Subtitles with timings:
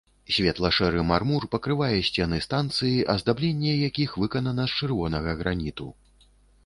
[0.35, 5.87] Светла-шэры мармур пакрывае сцены станцыі, аздабленне якіх выканана з чырвонага граніту.